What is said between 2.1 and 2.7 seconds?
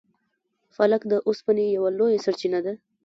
سرچینه